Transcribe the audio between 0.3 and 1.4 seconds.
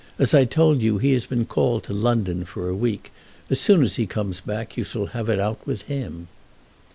I told you, he has